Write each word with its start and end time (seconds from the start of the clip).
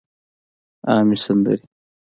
عامې 0.89 1.17
سندرې 1.25 1.59